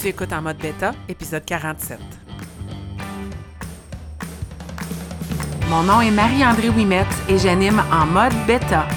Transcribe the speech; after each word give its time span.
Tu 0.00 0.08
écoutes 0.08 0.32
en 0.32 0.40
mode 0.40 0.56
bêta, 0.56 0.92
épisode 1.10 1.44
47. 1.44 1.98
Mon 5.68 5.82
nom 5.82 6.00
est 6.00 6.10
Marie-André 6.10 6.70
Ouimet 6.70 7.04
et 7.28 7.36
j'anime 7.36 7.82
en 7.92 8.06
mode 8.06 8.32
bêta, 8.46 8.88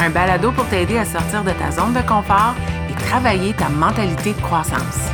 un 0.00 0.08
balado 0.08 0.50
pour 0.52 0.66
t'aider 0.68 0.96
à 0.96 1.04
sortir 1.04 1.44
de 1.44 1.50
ta 1.50 1.70
zone 1.70 1.92
de 1.92 2.00
confort 2.00 2.54
et 2.88 2.94
travailler 2.94 3.52
ta 3.52 3.68
mentalité 3.68 4.32
de 4.32 4.40
croissance. 4.40 5.10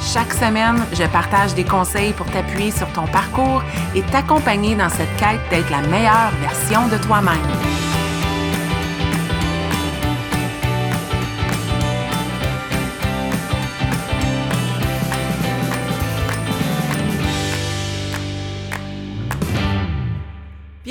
Chaque 0.00 0.32
semaine, 0.32 0.78
je 0.92 1.04
partage 1.08 1.54
des 1.56 1.64
conseils 1.64 2.12
pour 2.12 2.30
t'appuyer 2.30 2.70
sur 2.70 2.86
ton 2.92 3.08
parcours 3.08 3.64
et 3.96 4.02
t'accompagner 4.02 4.76
dans 4.76 4.88
cette 4.88 5.16
quête 5.16 5.40
d'être 5.50 5.70
la 5.70 5.82
meilleure 5.88 6.30
version 6.40 6.86
de 6.86 6.96
toi-même. 6.98 7.85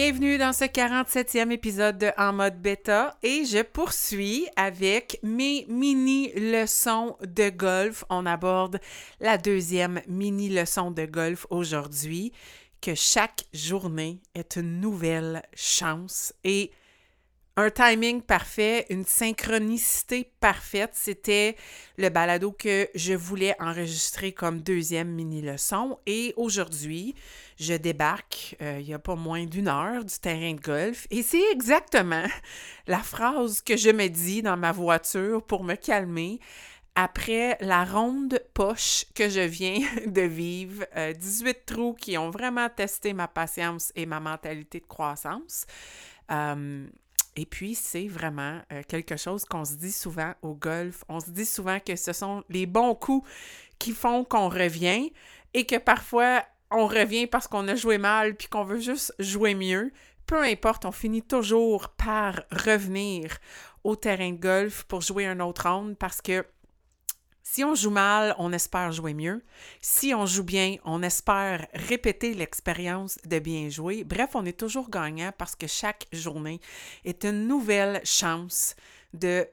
Bienvenue 0.08 0.38
dans 0.38 0.54
ce 0.54 0.66
47e 0.66 1.50
épisode 1.50 1.98
de 1.98 2.12
En 2.16 2.32
mode 2.32 2.62
bêta 2.62 3.18
et 3.23 3.44
je 3.44 3.64
poursuis 3.64 4.48
avec 4.55 5.18
mes 5.23 5.66
mini 5.68 6.31
leçons 6.36 7.18
de 7.22 7.50
golf. 7.50 8.05
On 8.12 8.28
aborde 8.28 8.80
la 9.20 9.40
deuxième 9.40 10.04
mini 10.08 10.50
leçon 10.50 10.91
de 10.91 11.05
golf 11.05 11.48
aujourd'hui, 11.50 12.34
que 12.81 12.94
chaque 12.94 13.45
journée 13.52 14.20
est 14.36 14.58
une 14.58 14.80
nouvelle 14.80 15.41
chance 15.55 16.36
et 16.44 16.70
un 17.58 17.70
timing 17.70 18.22
parfait, 18.22 18.86
une 18.90 19.05
synchronicité 19.05 20.30
parfaite. 20.41 20.91
C'était 20.94 21.55
le 21.98 22.09
balado 22.09 22.52
que 22.52 22.90
je 22.95 23.14
voulais 23.14 23.55
enregistrer 23.59 24.34
comme 24.34 24.59
deuxième 24.59 25.09
mini-leçon. 25.09 25.98
Et 26.06 26.33
aujourd'hui, 26.36 27.16
je 27.58 27.73
débarque 27.73 28.58
euh, 28.61 28.80
il 28.81 28.86
n'y 28.88 28.94
a 28.94 29.00
pas 29.00 29.16
moins 29.16 29.45
d'une 29.45 29.70
heure 29.70 30.03
du 30.03 30.20
terrain 30.20 30.53
de 30.53 30.59
golf. 30.59 31.08
Et 31.11 31.23
c'est 31.23 31.52
exactement 31.52 32.26
la 32.88 33.00
phrase 33.00 33.61
que 33.61 33.78
je 33.78 33.89
me 33.89 34.08
dis 34.08 34.42
dans 34.42 34.58
ma 34.58 34.73
voiture 34.73 35.42
pour 35.42 35.64
me 35.64 35.76
calmer 35.76 36.39
après 36.95 37.58
la 37.59 37.83
ronde 37.83 38.39
poche 38.53 39.06
que 39.14 39.30
je 39.30 39.42
viens 39.42 39.80
de 40.06 40.22
vivre, 40.22 40.86
18 40.95 41.48
euh, 41.48 41.53
trous 41.66 41.94
qui 41.94 42.17
ont 42.17 42.31
vraiment 42.31 42.70
testé 42.70 43.14
ma 43.14 43.28
patience 43.28 43.94
et 43.95 44.06
ma 44.06 44.20
mentalité 44.20 44.81
de 44.81 44.86
croissance. 44.86 45.66
Euh, 46.31 46.88
et 47.36 47.45
puis, 47.45 47.75
c'est 47.75 48.08
vraiment 48.08 48.61
euh, 48.72 48.81
quelque 48.88 49.17
chose 49.17 49.44
qu'on 49.45 49.66
se 49.66 49.75
dit 49.75 49.91
souvent 49.91 50.33
au 50.41 50.53
golf. 50.53 51.03
On 51.09 51.19
se 51.19 51.30
dit 51.30 51.45
souvent 51.45 51.80
que 51.80 51.95
ce 51.95 52.14
sont 52.14 52.44
les 52.50 52.66
bons 52.66 52.95
coups 52.95 53.27
qui 53.77 53.92
font 53.92 54.23
qu'on 54.23 54.47
revient 54.47 55.11
et 55.53 55.66
que 55.66 55.77
parfois, 55.77 56.44
on 56.72 56.88
revient 56.88 57.27
parce 57.27 57.47
qu'on 57.47 57.67
a 57.67 57.75
joué 57.75 57.97
mal 57.97 58.36
puis 58.36 58.47
qu'on 58.47 58.64
veut 58.64 58.80
juste 58.80 59.14
jouer 59.19 59.53
mieux. 59.53 59.92
Peu 60.25 60.42
importe, 60.42 60.86
on 60.86 60.92
finit 60.92 61.22
toujours 61.22 61.89
par 61.89 62.42
revenir 62.52 63.38
au 63.83 63.95
terrain 63.95 64.31
de 64.31 64.39
golf 64.39 64.83
pour 64.86 65.02
jouer 65.02 65.25
un 65.27 65.39
autre 65.42 65.70
round 65.70 65.95
parce 65.97 66.22
que 66.22 66.45
si 67.48 67.64
on 67.64 67.76
joue 67.76 67.92
mal, 67.92 68.36
on 68.40 68.52
espère 68.52 68.92
jouer 68.92 69.14
mieux. 69.14 69.44
Si 69.80 70.16
on 70.16 70.26
joue 70.26 70.44
bien, 70.44 70.78
on 70.84 71.04
espère 71.04 71.68
répéter 71.74 72.34
l'expérience 72.34 73.20
de 73.24 73.38
bien 73.38 73.70
jouer. 73.70 74.04
Bref, 74.04 74.32
on 74.34 74.46
est 74.46 74.60
toujours 74.60 74.90
gagnant 74.90 75.32
parce 75.38 75.56
que 75.56 75.68
chaque 75.68 76.08
journée 76.12 76.60
est 77.06 77.23
une 77.23 77.48
nouvelle 77.48 78.02
chance 78.04 78.76
de 79.14 79.48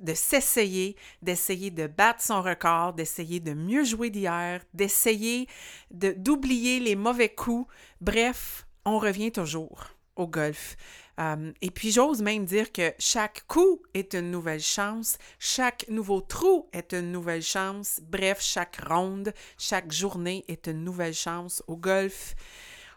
de 0.00 0.14
s'essayer, 0.14 0.96
d'essayer 1.22 1.72
de 1.72 1.88
battre 1.88 2.22
son 2.22 2.40
record, 2.40 2.92
d'essayer 2.92 3.40
de 3.40 3.52
mieux 3.52 3.82
jouer 3.82 4.08
d'hier, 4.08 4.62
d'essayer 4.74 5.48
d'oublier 5.90 6.78
les 6.78 6.94
mauvais 6.94 7.30
coups. 7.30 7.66
Bref, 8.00 8.64
on 8.84 9.00
revient 9.00 9.32
toujours 9.32 9.88
au 10.14 10.28
golf. 10.28 10.76
Euh, 11.20 11.52
et 11.60 11.70
puis 11.70 11.90
j'ose 11.90 12.22
même 12.22 12.44
dire 12.46 12.72
que 12.72 12.94
chaque 12.98 13.46
coup 13.46 13.82
est 13.92 14.14
une 14.14 14.30
nouvelle 14.30 14.60
chance, 14.60 15.18
chaque 15.38 15.86
nouveau 15.88 16.20
trou 16.20 16.68
est 16.72 16.94
une 16.94 17.12
nouvelle 17.12 17.42
chance, 17.42 18.00
bref, 18.02 18.38
chaque 18.40 18.80
ronde, 18.88 19.34
chaque 19.58 19.92
journée 19.92 20.44
est 20.48 20.66
une 20.66 20.82
nouvelle 20.82 21.14
chance 21.14 21.62
au 21.66 21.76
golf. 21.76 22.34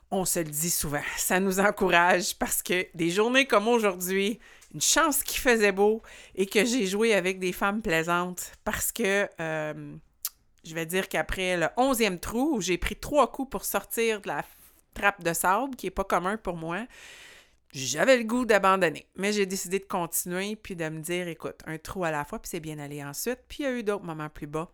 On 0.09 0.25
se 0.25 0.39
le 0.39 0.45
dit 0.45 0.69
souvent, 0.69 1.01
ça 1.17 1.39
nous 1.39 1.59
encourage 1.59 2.37
parce 2.37 2.61
que 2.63 2.87
des 2.95 3.09
journées 3.09 3.45
comme 3.45 3.67
aujourd'hui, 3.67 4.39
une 4.73 4.81
chance 4.81 5.21
qu'il 5.23 5.39
faisait 5.39 5.71
beau 5.71 6.01
et 6.35 6.45
que 6.45 6.63
j'ai 6.63 6.85
joué 6.85 7.13
avec 7.13 7.39
des 7.39 7.51
femmes 7.51 7.81
plaisantes 7.81 8.53
parce 8.63 8.91
que 8.91 9.27
euh, 9.41 9.95
je 10.63 10.73
vais 10.73 10.85
dire 10.85 11.09
qu'après 11.09 11.57
le 11.57 11.67
onzième 11.75 12.19
trou 12.19 12.55
où 12.55 12.61
j'ai 12.61 12.77
pris 12.77 12.95
trois 12.95 13.31
coups 13.31 13.49
pour 13.49 13.65
sortir 13.65 14.21
de 14.21 14.29
la 14.29 14.45
trappe 14.93 15.23
de 15.23 15.33
sable, 15.33 15.75
qui 15.75 15.87
n'est 15.87 15.91
pas 15.91 16.03
commun 16.03 16.37
pour 16.37 16.55
moi, 16.55 16.85
j'avais 17.73 18.17
le 18.17 18.23
goût 18.23 18.45
d'abandonner. 18.45 19.07
Mais 19.15 19.33
j'ai 19.33 19.45
décidé 19.45 19.79
de 19.79 19.85
continuer 19.85 20.55
puis 20.55 20.75
de 20.75 20.87
me 20.89 21.01
dire, 21.01 21.27
écoute, 21.27 21.61
un 21.65 21.77
trou 21.77 22.03
à 22.03 22.11
la 22.11 22.25
fois, 22.25 22.39
puis 22.39 22.49
c'est 22.49 22.59
bien 22.59 22.79
allé 22.79 23.03
ensuite. 23.03 23.39
Puis 23.47 23.59
il 23.59 23.63
y 23.63 23.67
a 23.67 23.71
eu 23.71 23.83
d'autres 23.83 24.05
moments 24.05 24.29
plus 24.29 24.47
bas. 24.47 24.71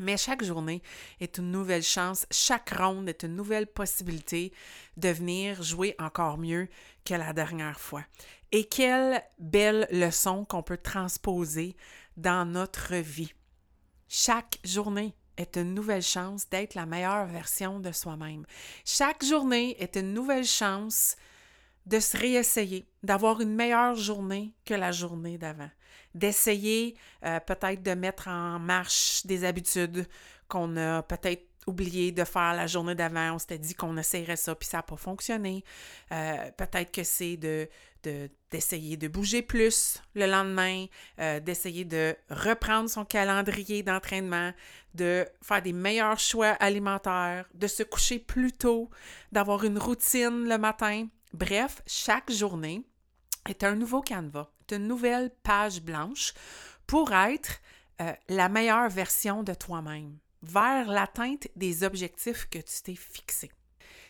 Mais 0.00 0.16
chaque 0.16 0.42
journée 0.42 0.82
est 1.20 1.38
une 1.38 1.52
nouvelle 1.52 1.84
chance, 1.84 2.26
chaque 2.32 2.70
ronde 2.70 3.08
est 3.08 3.22
une 3.22 3.36
nouvelle 3.36 3.68
possibilité 3.68 4.52
de 4.96 5.08
venir 5.10 5.62
jouer 5.62 5.94
encore 6.00 6.36
mieux 6.36 6.68
que 7.04 7.14
la 7.14 7.32
dernière 7.32 7.78
fois. 7.78 8.04
Et 8.50 8.64
quelle 8.64 9.22
belle 9.38 9.86
leçon 9.92 10.44
qu'on 10.44 10.64
peut 10.64 10.78
transposer 10.78 11.76
dans 12.16 12.44
notre 12.44 12.96
vie. 12.96 13.32
Chaque 14.08 14.58
journée 14.64 15.14
est 15.36 15.56
une 15.56 15.74
nouvelle 15.74 16.02
chance 16.02 16.48
d'être 16.48 16.74
la 16.74 16.86
meilleure 16.86 17.26
version 17.26 17.80
de 17.80 17.92
soi-même. 17.92 18.44
Chaque 18.84 19.24
journée 19.24 19.76
est 19.82 19.96
une 19.96 20.12
nouvelle 20.12 20.44
chance 20.44 21.16
de 21.86 22.00
se 22.00 22.16
réessayer, 22.16 22.86
d'avoir 23.02 23.40
une 23.40 23.54
meilleure 23.54 23.94
journée 23.94 24.52
que 24.64 24.74
la 24.74 24.92
journée 24.92 25.38
d'avant, 25.38 25.70
d'essayer 26.14 26.96
euh, 27.24 27.40
peut-être 27.40 27.82
de 27.82 27.92
mettre 27.92 28.28
en 28.28 28.58
marche 28.58 29.26
des 29.26 29.44
habitudes 29.44 30.06
qu'on 30.48 30.76
a 30.76 31.02
peut-être 31.02 31.46
oublié 31.66 32.12
de 32.12 32.24
faire 32.24 32.54
la 32.54 32.66
journée 32.66 32.94
d'avant. 32.94 33.34
On 33.34 33.38
s'était 33.38 33.58
dit 33.58 33.74
qu'on 33.74 33.96
essayerait 33.96 34.36
ça, 34.36 34.54
puis 34.54 34.68
ça 34.68 34.78
n'a 34.78 34.82
pas 34.82 34.96
fonctionné. 34.96 35.64
Euh, 36.12 36.50
peut-être 36.56 36.92
que 36.92 37.02
c'est 37.02 37.36
de, 37.36 37.68
d'essayer 38.50 38.96
de, 38.96 39.08
bouger 39.08 39.42
plus 39.42 40.02
le 40.14 40.26
lendemain, 40.26 40.86
euh, 41.20 41.40
d'essayer 41.40 41.84
de 41.84 42.14
reprendre 42.30 42.88
son 42.90 43.04
calendrier 43.04 43.82
d'entraînement, 43.82 44.52
de 44.94 45.26
faire 45.42 45.62
des 45.62 45.72
meilleurs 45.72 46.18
choix 46.18 46.50
alimentaires, 46.60 47.46
de 47.54 47.66
se 47.66 47.82
coucher 47.82 48.18
plus 48.18 48.52
tôt, 48.52 48.90
d'avoir 49.32 49.64
une 49.64 49.78
routine 49.78 50.48
le 50.48 50.58
matin. 50.58 51.06
Bref, 51.34 51.82
chaque 51.84 52.30
journée 52.30 52.84
est 53.48 53.64
un 53.64 53.74
nouveau 53.74 54.02
canevas, 54.02 54.46
une 54.70 54.86
nouvelle 54.86 55.32
page 55.42 55.82
blanche 55.82 56.32
pour 56.86 57.12
être 57.12 57.58
euh, 58.00 58.12
la 58.28 58.48
meilleure 58.48 58.88
version 58.88 59.42
de 59.42 59.52
toi-même, 59.52 60.16
vers 60.44 60.86
l'atteinte 60.86 61.48
des 61.56 61.82
objectifs 61.82 62.48
que 62.48 62.58
tu 62.58 62.82
t'es 62.84 62.94
fixés. 62.94 63.50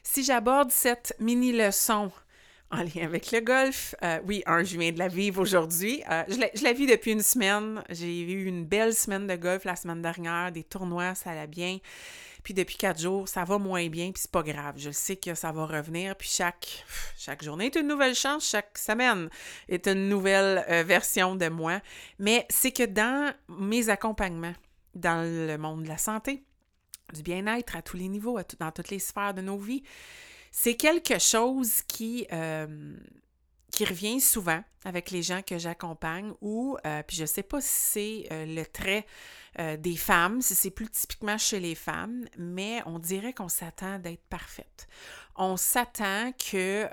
Si 0.02 0.22
j'aborde 0.22 0.70
cette 0.70 1.16
mini-leçon 1.18 2.12
en 2.70 2.82
lien 2.82 3.04
avec 3.04 3.30
le 3.30 3.40
golf. 3.40 3.94
Euh, 4.02 4.18
oui, 4.26 4.42
un, 4.46 4.64
je 4.64 4.78
viens 4.78 4.92
de 4.92 4.98
la 4.98 5.08
vivre 5.08 5.40
aujourd'hui. 5.40 6.02
Euh, 6.10 6.24
je, 6.28 6.38
la, 6.38 6.48
je, 6.54 6.64
la, 6.64 6.72
vis 6.72 6.86
depuis 6.86 7.12
une 7.12 7.22
semaine. 7.22 7.82
J'ai 7.88 8.20
eu 8.20 8.46
une 8.46 8.64
belle 8.64 8.94
semaine 8.94 9.26
de 9.26 9.36
golf 9.36 9.64
la 9.64 9.76
semaine 9.76 10.02
dernière, 10.02 10.50
des 10.52 10.64
tournois, 10.64 11.14
ça 11.14 11.30
allait 11.30 11.46
bien. 11.46 11.78
Puis 12.44 12.52
depuis 12.52 12.76
quatre 12.76 13.00
jours, 13.00 13.26
ça 13.26 13.42
va 13.44 13.58
moins 13.58 13.88
bien, 13.88 14.12
puis 14.12 14.20
c'est 14.20 14.30
pas 14.30 14.42
grave. 14.42 14.74
Je 14.76 14.90
sais 14.90 15.16
que 15.16 15.34
ça 15.34 15.50
va 15.50 15.64
revenir, 15.64 16.14
puis 16.14 16.28
chaque, 16.28 16.84
chaque 17.18 17.42
journée 17.42 17.66
est 17.66 17.76
une 17.76 17.88
nouvelle 17.88 18.14
chance, 18.14 18.48
chaque 18.48 18.76
semaine 18.76 19.30
est 19.68 19.88
une 19.88 20.10
nouvelle 20.10 20.64
euh, 20.68 20.82
version 20.84 21.36
de 21.36 21.48
moi. 21.48 21.80
Mais 22.18 22.46
c'est 22.50 22.70
que 22.70 22.84
dans 22.84 23.32
mes 23.48 23.88
accompagnements, 23.88 24.54
dans 24.94 25.24
le 25.24 25.56
monde 25.56 25.84
de 25.84 25.88
la 25.88 25.96
santé, 25.96 26.44
du 27.14 27.22
bien-être 27.22 27.76
à 27.76 27.82
tous 27.82 27.96
les 27.96 28.08
niveaux, 28.08 28.38
dans 28.60 28.70
toutes 28.70 28.90
les 28.90 28.98
sphères 28.98 29.34
de 29.34 29.40
nos 29.40 29.58
vies, 29.58 29.82
c'est 30.50 30.74
quelque 30.74 31.18
chose 31.18 31.82
qui, 31.88 32.26
euh, 32.30 32.94
qui 33.74 33.84
revient 33.84 34.20
souvent 34.20 34.62
avec 34.84 35.10
les 35.10 35.22
gens 35.22 35.42
que 35.42 35.58
j'accompagne 35.58 36.32
ou, 36.40 36.76
euh, 36.86 37.02
puis 37.02 37.16
je 37.16 37.24
sais 37.24 37.42
pas 37.42 37.60
si 37.60 37.68
c'est 37.68 38.28
euh, 38.32 38.46
le 38.46 38.64
trait 38.64 39.04
des 39.78 39.96
femmes, 39.96 40.42
si 40.42 40.52
c'est 40.56 40.72
plus 40.72 40.90
typiquement 40.90 41.38
chez 41.38 41.60
les 41.60 41.76
femmes, 41.76 42.24
mais 42.36 42.82
on 42.86 42.98
dirait 42.98 43.32
qu'on 43.32 43.48
s'attend 43.48 44.00
d'être 44.00 44.24
parfaite. 44.28 44.88
On 45.36 45.56
s'attend 45.56 46.32
que 46.32 46.88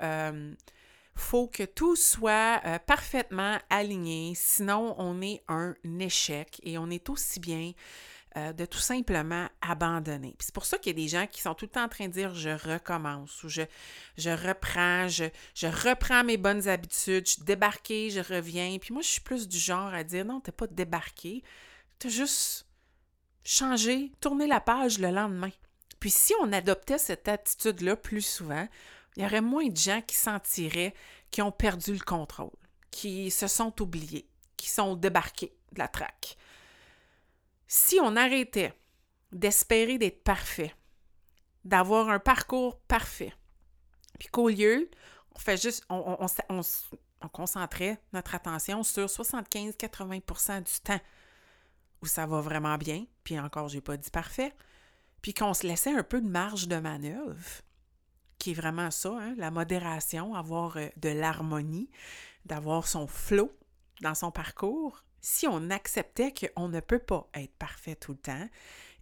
faut 1.16 1.48
que 1.48 1.64
tout 1.64 1.96
soit 1.96 2.62
parfaitement 2.86 3.58
aligné, 3.68 4.34
sinon 4.36 4.94
on 4.96 5.20
est 5.22 5.42
un 5.48 5.74
échec 5.98 6.60
et 6.62 6.78
on 6.78 6.88
est 6.88 7.10
aussi 7.10 7.40
bien 7.40 7.72
euh, 8.36 8.54
de 8.54 8.64
tout 8.64 8.78
simplement 8.78 9.46
abandonner. 9.60 10.34
C'est 10.38 10.54
pour 10.54 10.64
ça 10.64 10.78
qu'il 10.78 10.98
y 10.98 11.02
a 11.02 11.04
des 11.04 11.08
gens 11.08 11.26
qui 11.26 11.42
sont 11.42 11.54
tout 11.54 11.66
le 11.66 11.70
temps 11.70 11.84
en 11.84 11.88
train 11.88 12.08
de 12.08 12.12
dire 12.12 12.34
je 12.34 12.48
recommence 12.48 13.44
ou 13.44 13.50
je, 13.50 13.60
reprends, 14.30 15.06
je, 15.08 15.66
reprends 15.66 16.24
mes 16.24 16.38
bonnes 16.38 16.66
habitudes, 16.66 17.26
je 17.26 17.32
suis 17.32 17.42
débarqué, 17.42 18.08
je 18.08 18.20
reviens. 18.20 18.78
Puis 18.80 18.94
moi, 18.94 19.02
je 19.02 19.08
suis 19.08 19.20
plus 19.20 19.46
du 19.46 19.58
genre 19.58 19.92
à 19.92 20.02
dire 20.02 20.24
non, 20.24 20.40
t'es 20.40 20.50
pas 20.50 20.66
débarqué, 20.66 21.42
t'as 21.98 22.08
juste 22.08 22.66
changer, 23.44 24.12
tourner 24.20 24.46
la 24.46 24.60
page 24.60 24.98
le 24.98 25.10
lendemain. 25.10 25.50
Puis 26.00 26.10
si 26.10 26.32
on 26.40 26.52
adoptait 26.52 26.98
cette 26.98 27.28
attitude-là 27.28 27.96
plus 27.96 28.22
souvent, 28.22 28.66
il 29.16 29.22
y 29.22 29.26
aurait 29.26 29.42
moins 29.42 29.68
de 29.68 29.76
gens 29.76 30.00
qui 30.00 30.16
sentiraient 30.16 30.94
qui 31.30 31.42
ont 31.42 31.52
perdu 31.52 31.92
le 31.92 32.00
contrôle, 32.00 32.56
qui 32.90 33.30
se 33.30 33.46
sont 33.46 33.82
oubliés, 33.82 34.26
qui 34.56 34.70
sont 34.70 34.96
débarqués 34.96 35.52
de 35.72 35.78
la 35.80 35.88
traque. 35.88 36.38
Si 37.74 37.98
on 38.02 38.16
arrêtait 38.16 38.78
d'espérer 39.32 39.96
d'être 39.96 40.22
parfait, 40.22 40.74
d'avoir 41.64 42.10
un 42.10 42.18
parcours 42.18 42.78
parfait, 42.80 43.32
puis 44.18 44.28
qu'au 44.28 44.50
lieu, 44.50 44.90
on 45.34 45.38
fait 45.38 45.56
juste, 45.56 45.82
on, 45.88 46.18
on 46.50 47.28
concentrait 47.28 47.98
notre 48.12 48.34
attention 48.34 48.82
sur 48.82 49.06
75-80% 49.06 50.64
du 50.64 50.80
temps 50.84 51.00
où 52.02 52.06
ça 52.06 52.26
va 52.26 52.42
vraiment 52.42 52.76
bien, 52.76 53.06
puis 53.24 53.40
encore, 53.40 53.68
j'ai 53.68 53.80
pas 53.80 53.96
dit 53.96 54.10
parfait, 54.10 54.54
puis 55.22 55.32
qu'on 55.32 55.54
se 55.54 55.66
laissait 55.66 55.94
un 55.94 56.02
peu 56.02 56.20
de 56.20 56.28
marge 56.28 56.68
de 56.68 56.76
manœuvre, 56.76 57.62
qui 58.36 58.50
est 58.50 58.54
vraiment 58.54 58.90
ça, 58.90 59.16
hein, 59.18 59.34
la 59.38 59.50
modération, 59.50 60.34
avoir 60.34 60.76
euh, 60.76 60.88
de 60.98 61.08
l'harmonie, 61.08 61.88
d'avoir 62.44 62.86
son 62.86 63.06
flow 63.06 63.50
dans 64.02 64.14
son 64.14 64.30
parcours, 64.30 65.04
si 65.22 65.46
on 65.46 65.70
acceptait 65.70 66.34
qu'on 66.34 66.68
ne 66.68 66.80
peut 66.80 66.98
pas 66.98 67.28
être 67.34 67.54
parfait 67.54 67.96
tout 67.96 68.12
le 68.12 68.18
temps 68.18 68.48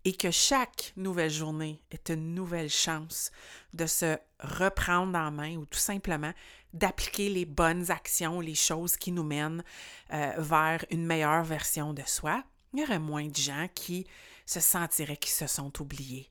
et 0.05 0.15
que 0.15 0.31
chaque 0.31 0.93
nouvelle 0.97 1.31
journée 1.31 1.83
est 1.91 2.11
une 2.11 2.35
nouvelle 2.35 2.71
chance 2.71 3.31
de 3.75 3.87
se 3.87 4.17
reprendre 4.39 5.19
en 5.19 5.31
main 5.31 5.57
ou 5.57 5.67
tout 5.67 5.79
simplement 5.79 6.33
d'appliquer 6.73 7.29
les 7.29 7.45
bonnes 7.45 7.91
actions, 7.91 8.41
les 8.41 8.55
choses 8.55 8.97
qui 8.97 9.13
nous 9.13 9.25
mènent 9.25 9.65
euh, 10.13 10.33
vers 10.39 10.85
une 10.91 11.05
meilleure 11.05 11.43
version 11.43 11.93
de 11.93 12.03
soi, 12.07 12.45
il 12.73 12.81
y 12.81 12.83
aurait 12.83 12.99
moins 12.99 13.27
de 13.27 13.37
gens 13.37 13.67
qui 13.75 14.07
se 14.47 14.61
sentiraient 14.61 15.17
qu'ils 15.17 15.33
se 15.33 15.47
sont 15.47 15.73
oubliés. 15.83 16.31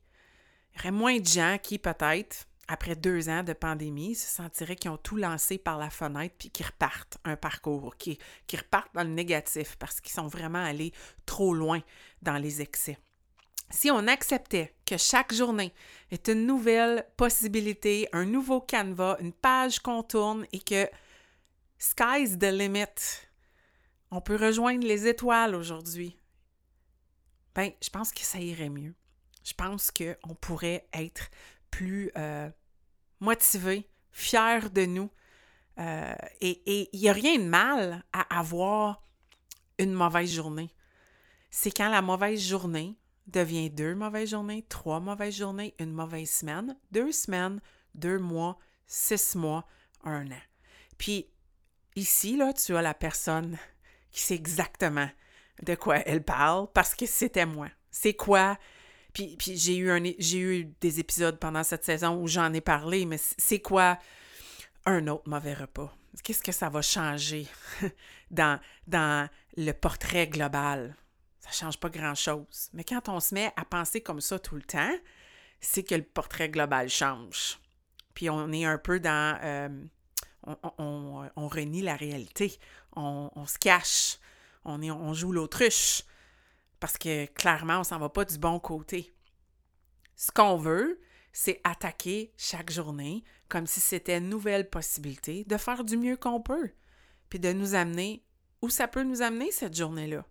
Il 0.72 0.78
y 0.78 0.80
aurait 0.80 0.90
moins 0.92 1.18
de 1.18 1.26
gens 1.26 1.58
qui, 1.62 1.78
peut-être, 1.78 2.46
après 2.70 2.94
deux 2.94 3.28
ans 3.28 3.42
de 3.42 3.52
pandémie, 3.52 4.14
se 4.14 4.28
sentiraient 4.28 4.76
qu'ils 4.76 4.92
ont 4.92 4.96
tout 4.96 5.16
lancé 5.16 5.58
par 5.58 5.76
la 5.76 5.90
fenêtre 5.90 6.36
puis 6.38 6.50
qu'ils 6.50 6.66
repartent 6.66 7.18
un 7.24 7.34
parcours, 7.34 7.96
qui, 7.96 8.16
qui 8.46 8.56
repartent 8.56 8.94
dans 8.94 9.02
le 9.02 9.10
négatif 9.10 9.76
parce 9.76 10.00
qu'ils 10.00 10.12
sont 10.12 10.28
vraiment 10.28 10.64
allés 10.64 10.92
trop 11.26 11.52
loin 11.52 11.80
dans 12.22 12.36
les 12.36 12.62
excès. 12.62 12.96
Si 13.70 13.90
on 13.90 14.06
acceptait 14.06 14.72
que 14.86 14.96
chaque 14.96 15.34
journée 15.34 15.74
est 16.12 16.28
une 16.28 16.46
nouvelle 16.46 17.04
possibilité, 17.16 18.08
un 18.12 18.24
nouveau 18.24 18.60
canevas, 18.60 19.16
une 19.20 19.32
page 19.32 19.80
qu'on 19.80 20.04
tourne 20.04 20.46
et 20.52 20.60
que 20.60 20.88
sky's 21.78 22.38
the 22.38 22.52
limit, 22.52 22.84
on 24.12 24.20
peut 24.20 24.36
rejoindre 24.36 24.86
les 24.86 25.08
étoiles 25.08 25.56
aujourd'hui, 25.56 26.16
ben, 27.56 27.72
je 27.82 27.90
pense 27.90 28.12
que 28.12 28.20
ça 28.20 28.38
irait 28.38 28.70
mieux. 28.70 28.94
Je 29.42 29.54
pense 29.54 29.90
qu'on 29.90 30.34
pourrait 30.36 30.88
être 30.92 31.30
plus 31.70 32.10
euh, 32.16 32.50
motivé, 33.20 33.88
fier 34.10 34.70
de 34.70 34.86
nous. 34.86 35.10
Euh, 35.78 36.14
et 36.40 36.88
il 36.92 37.00
n'y 37.00 37.08
a 37.08 37.12
rien 37.12 37.38
de 37.38 37.44
mal 37.44 38.04
à 38.12 38.38
avoir 38.38 39.02
une 39.78 39.92
mauvaise 39.92 40.32
journée. 40.32 40.74
C'est 41.50 41.70
quand 41.70 41.88
la 41.88 42.02
mauvaise 42.02 42.40
journée 42.40 42.98
devient 43.26 43.70
deux 43.70 43.94
mauvaises 43.94 44.30
journées, 44.30 44.64
trois 44.68 45.00
mauvaises 45.00 45.36
journées, 45.36 45.74
une 45.78 45.92
mauvaise 45.92 46.30
semaine, 46.30 46.76
deux 46.90 47.12
semaines, 47.12 47.60
deux 47.94 48.18
mois, 48.18 48.58
six 48.86 49.34
mois, 49.34 49.66
un 50.04 50.26
an. 50.26 50.42
Puis 50.98 51.30
ici, 51.96 52.36
là, 52.36 52.52
tu 52.52 52.76
as 52.76 52.82
la 52.82 52.94
personne 52.94 53.58
qui 54.10 54.20
sait 54.20 54.34
exactement 54.34 55.08
de 55.62 55.74
quoi 55.74 55.98
elle 55.98 56.24
parle 56.24 56.68
parce 56.72 56.94
que 56.94 57.06
c'était 57.06 57.46
moi. 57.46 57.68
C'est 57.90 58.14
quoi? 58.14 58.58
Puis, 59.12 59.36
j'ai 59.56 59.76
eu, 59.76 59.90
eu 60.34 60.64
des 60.80 61.00
épisodes 61.00 61.38
pendant 61.38 61.64
cette 61.64 61.84
saison 61.84 62.20
où 62.20 62.28
j'en 62.28 62.52
ai 62.52 62.60
parlé, 62.60 63.06
mais 63.06 63.18
c'est 63.18 63.60
quoi 63.60 63.98
un 64.86 65.06
autre 65.08 65.28
mauvais 65.28 65.54
repas? 65.54 65.92
Qu'est-ce 66.22 66.42
que 66.42 66.52
ça 66.52 66.68
va 66.68 66.82
changer 66.82 67.46
dans, 68.30 68.60
le 69.56 69.72
portrait 69.72 70.26
global? 70.26 70.96
Ça 71.40 71.50
change 71.50 71.78
pas 71.78 71.88
grand-chose. 71.88 72.70
Mais 72.72 72.84
quand 72.84 73.08
on 73.08 73.20
se 73.20 73.34
met 73.34 73.52
à 73.56 73.64
penser 73.64 74.00
comme 74.00 74.20
ça 74.20 74.38
tout 74.38 74.56
le 74.56 74.62
temps, 74.62 74.94
c'est 75.60 75.82
que 75.82 75.94
le 75.94 76.02
portrait 76.02 76.48
global 76.48 76.88
change. 76.88 77.58
Puis 78.14 78.30
on 78.30 78.52
est 78.52 78.64
un 78.64 78.78
peu 78.78 79.00
dans... 79.00 79.38
Euh, 79.42 79.68
on, 80.78 81.28
on, 81.36 81.48
renie 81.48 81.82
la 81.82 81.96
réalité. 81.96 82.58
On, 82.96 83.30
on 83.34 83.46
se 83.46 83.58
cache 83.58 84.18
on, 84.64 84.82
est, 84.82 84.90
on 84.90 85.14
joue 85.14 85.32
l'autruche 85.32 86.04
parce 86.80 86.98
que 86.98 87.26
clairement, 87.26 87.80
on 87.80 87.84
s'en 87.84 87.98
va 87.98 88.08
pas 88.08 88.24
du 88.24 88.38
bon 88.38 88.58
côté. 88.58 89.14
Ce 90.16 90.32
qu'on 90.32 90.56
veut, 90.56 91.00
c'est 91.32 91.60
attaquer 91.64 92.32
chaque 92.36 92.70
journée 92.70 93.22
comme 93.48 93.66
si 93.66 93.80
c'était 93.80 94.18
une 94.18 94.28
nouvelle 94.28 94.68
possibilité 94.68 95.44
de 95.44 95.56
faire 95.56 95.84
du 95.84 95.96
mieux 95.96 96.16
qu'on 96.16 96.40
peut, 96.40 96.70
puis 97.28 97.38
de 97.38 97.52
nous 97.52 97.74
amener 97.74 98.24
où 98.62 98.68
ça 98.68 98.88
peut 98.88 99.02
nous 99.02 99.22
amener 99.22 99.50
cette 99.52 99.76
journée-là. 99.76 100.24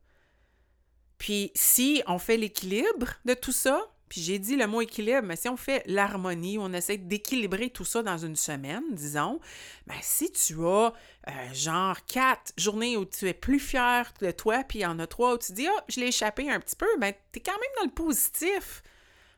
Puis 1.18 1.52
si 1.56 2.02
on 2.08 2.18
fait 2.18 2.38
l'équilibre 2.38 3.14
de 3.26 3.34
tout 3.34 3.52
ça, 3.52 3.82
puis 4.10 4.22
j'ai 4.22 4.40
dit 4.40 4.56
le 4.56 4.66
mot 4.66 4.82
équilibre, 4.82 5.22
mais 5.24 5.36
si 5.36 5.48
on 5.48 5.56
fait 5.56 5.84
l'harmonie, 5.86 6.58
on 6.58 6.74
essaie 6.74 6.98
d'équilibrer 6.98 7.70
tout 7.70 7.86
ça 7.86 8.02
dans 8.02 8.18
une 8.18 8.36
semaine, 8.36 8.84
disons, 8.92 9.40
ben 9.86 9.96
si 10.02 10.32
tu 10.32 10.66
as 10.66 10.94
euh, 11.28 11.32
genre 11.54 12.04
quatre 12.06 12.52
journées 12.58 12.98
où 12.98 13.06
tu 13.06 13.28
es 13.28 13.34
plus 13.34 13.60
fier 13.60 14.12
de 14.20 14.32
toi, 14.32 14.64
puis 14.68 14.80
il 14.80 14.82
y 14.82 14.86
en 14.86 14.98
a 15.00 15.08
trois 15.08 15.36
où 15.36 15.38
tu 15.38 15.54
dis 15.54 15.68
Ah, 15.68 15.84
je 15.88 16.00
l'ai 16.00 16.08
échappé 16.08 16.50
un 16.50 16.60
petit 16.60 16.76
peu, 16.76 16.88
ben 16.98 17.14
tu 17.32 17.40
es 17.40 17.42
quand 17.42 17.52
même 17.52 17.72
dans 17.78 17.86
le 17.86 17.94
positif. 17.94 18.82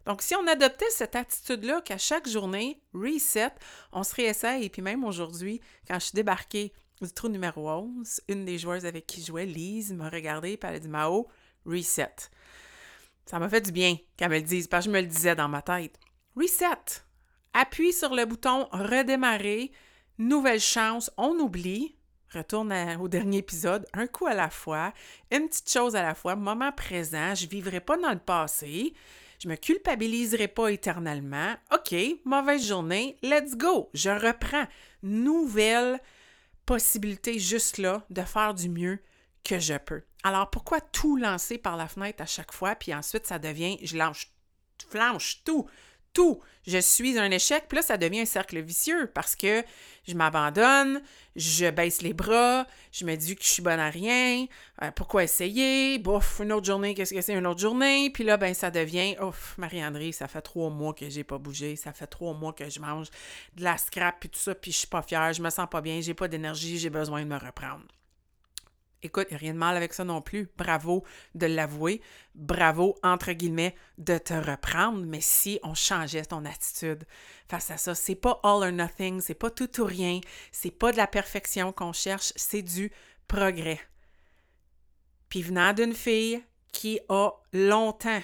Donc, 0.06 0.22
si 0.22 0.34
on 0.36 0.48
adoptait 0.48 0.90
cette 0.90 1.16
attitude-là 1.16 1.82
qu'à 1.82 1.98
chaque 1.98 2.28
journée, 2.28 2.82
reset, 2.94 3.52
on 3.92 4.04
se 4.04 4.16
réessaye, 4.16 4.66
et 4.66 4.70
puis 4.70 4.82
même 4.82 5.04
aujourd'hui, 5.04 5.62
quand 5.88 5.96
je 5.96 6.06
suis 6.06 6.16
débarquée 6.16 6.74
du 7.02 7.12
trou 7.12 7.28
numéro 7.28 7.70
11, 7.70 8.22
une 8.28 8.46
des 8.46 8.58
joueuses 8.58 8.86
avec 8.86 9.06
qui 9.06 9.22
je 9.22 9.28
jouais, 9.28 9.46
Lise, 9.46 9.94
m'a 9.94 10.10
regardé 10.10 10.52
et 10.52 10.60
elle 10.62 10.76
a 10.76 10.80
dit 10.80 10.88
Mao, 10.88 11.28
reset. 11.66 12.16
Ça 13.32 13.40
m'a 13.40 13.48
fait 13.48 13.62
du 13.62 13.72
bien 13.72 13.96
qu'elle 14.18 14.30
me 14.30 14.36
le 14.36 14.42
dise, 14.42 14.68
parce 14.68 14.84
que 14.86 14.92
je 14.92 14.94
me 14.94 15.00
le 15.00 15.08
disais 15.08 15.36
dans 15.36 15.48
ma 15.48 15.62
tête. 15.62 15.98
Reset. 16.36 17.06
Appuie 17.54 17.94
sur 17.94 18.14
le 18.14 18.26
bouton 18.26 18.68
redémarrer. 18.74 19.72
Nouvelle 20.18 20.60
chance. 20.60 21.10
On 21.16 21.40
oublie. 21.40 21.96
Retourne 22.34 22.74
au 23.00 23.08
dernier 23.08 23.38
épisode, 23.38 23.86
un 23.94 24.08
coup 24.08 24.26
à 24.26 24.34
la 24.34 24.50
fois, 24.50 24.94
une 25.32 25.48
petite 25.48 25.72
chose 25.72 25.96
à 25.96 26.02
la 26.02 26.14
fois, 26.14 26.36
moment 26.36 26.74
présent, 26.74 27.36
je 27.36 27.46
ne 27.46 27.50
vivrai 27.50 27.82
pas 27.82 27.98
dans 27.98 28.12
le 28.12 28.20
passé, 28.20 28.94
je 29.40 29.50
me 29.50 29.56
culpabiliserai 29.56 30.48
pas 30.48 30.70
éternellement. 30.70 31.56
OK, 31.74 31.94
mauvaise 32.24 32.66
journée, 32.66 33.18
let's 33.22 33.58
go, 33.58 33.90
je 33.94 34.10
reprends. 34.10 34.66
Nouvelle 35.04 36.00
possibilité 36.66 37.38
juste 37.38 37.78
là 37.78 38.06
de 38.10 38.22
faire 38.22 38.54
du 38.54 38.70
mieux 38.70 39.00
que 39.44 39.60
je 39.60 39.78
peux. 39.78 40.04
Alors 40.24 40.50
pourquoi 40.50 40.82
tout 40.82 41.18
lancer 41.18 41.58
par 41.58 41.78
la 41.78 41.88
fenêtre 41.88 42.22
à 42.22 42.26
chaque 42.26 42.52
fois, 42.52 42.76
puis 42.76 42.94
ensuite 42.94 43.26
ça 43.26 43.40
devient, 43.40 43.78
je 43.84 43.98
lance, 43.98 44.28
flanche 44.90 45.44
tout, 45.44 45.68
tout. 46.14 46.42
Je 46.68 46.78
suis 46.78 47.18
un 47.18 47.32
échec, 47.32 47.66
puis 47.68 47.78
là 47.78 47.82
ça 47.82 47.98
devient 47.98 48.22
un 48.22 48.26
cercle 48.26 48.62
vicieux 48.62 49.10
parce 49.16 49.36
que 49.36 49.64
je 50.08 50.14
m'abandonne, 50.14 51.02
je 51.36 51.72
baisse 51.72 52.04
les 52.04 52.14
bras, 52.14 52.68
je 52.92 53.06
me 53.06 53.16
dis 53.16 53.36
que 53.36 53.44
je 53.44 53.48
suis 53.48 53.64
bonne 53.64 53.80
à 53.80 53.90
rien, 53.90 54.46
euh, 54.84 54.92
pourquoi 54.92 55.24
essayer, 55.24 55.98
bof, 55.98 56.40
une 56.44 56.52
autre 56.52 56.68
journée, 56.68 56.94
qu'est-ce 56.94 57.16
que 57.16 57.22
c'est 57.22 57.34
une 57.34 57.48
autre 57.48 57.62
journée, 57.62 58.12
puis 58.12 58.24
là 58.24 58.38
ben 58.38 58.54
ça 58.54 58.70
devient, 58.70 59.16
ouf, 59.22 59.58
Marie-André, 59.58 60.12
ça 60.12 60.28
fait 60.28 60.42
trois 60.42 60.70
mois 60.70 60.94
que 60.94 61.10
j'ai 61.10 61.24
pas 61.24 61.40
bougé, 61.40 61.76
ça 61.76 61.94
fait 61.94 62.08
trois 62.08 62.34
mois 62.34 62.54
que 62.54 62.70
je 62.70 62.80
mange 62.80 63.08
de 63.56 63.64
la 63.64 63.78
scrap 63.78 64.20
puis 64.20 64.30
tout 64.30 64.40
ça, 64.40 64.54
puis 64.54 64.72
je 64.72 64.78
suis 64.78 64.88
pas 64.88 65.02
fière, 65.02 65.34
je 65.34 65.42
me 65.42 65.50
sens 65.50 65.68
pas 65.70 65.82
bien, 65.82 66.00
j'ai 66.02 66.14
pas 66.14 66.28
d'énergie, 66.28 66.78
j'ai 66.78 66.92
besoin 66.92 67.24
de 67.24 67.28
me 67.28 67.38
reprendre. 67.38 67.86
Écoute, 69.04 69.28
il 69.30 69.34
n'y 69.34 69.36
a 69.36 69.40
rien 69.40 69.54
de 69.54 69.58
mal 69.58 69.76
avec 69.76 69.94
ça 69.94 70.04
non 70.04 70.22
plus. 70.22 70.50
Bravo 70.58 71.04
de 71.34 71.48
l'avouer. 71.48 72.02
Bravo, 72.36 72.96
entre 73.04 73.32
guillemets, 73.32 73.76
de 73.98 74.18
te 74.18 74.34
reprendre. 74.34 75.04
Mais 75.06 75.22
si 75.22 75.60
on 75.64 75.74
changeait 75.74 76.26
ton 76.26 76.46
attitude 76.46 77.06
face 77.50 77.72
à 77.72 77.78
ça, 77.78 77.96
c'est 77.96 78.16
pas 78.16 78.40
all 78.44 78.64
or 78.64 78.72
nothing, 78.72 79.20
c'est 79.20 79.34
pas 79.34 79.50
tout 79.50 79.82
ou 79.82 79.86
rien, 79.86 80.22
c'est 80.52 80.72
pas 80.72 80.92
de 80.92 80.98
la 80.98 81.08
perfection 81.08 81.72
qu'on 81.74 81.94
cherche, 81.94 82.32
c'est 82.36 82.62
du 82.62 82.92
progrès. 83.28 83.80
Puis 85.30 85.42
venant 85.42 85.74
d'une 85.74 85.94
fille 85.94 86.44
qui 86.72 87.00
a 87.10 87.32
longtemps 87.54 88.22